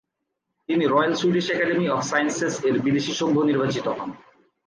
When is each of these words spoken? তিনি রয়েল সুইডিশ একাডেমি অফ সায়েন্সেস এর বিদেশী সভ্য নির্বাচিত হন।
তিনি 0.69 0.83
রয়েল 0.85 1.13
সুইডিশ 1.15 1.47
একাডেমি 1.49 1.85
অফ 1.89 1.99
সায়েন্সেস 2.09 2.55
এর 2.67 2.75
বিদেশী 2.85 3.13
সভ্য 3.19 3.37
নির্বাচিত 3.49 3.85
হন। 3.97 4.09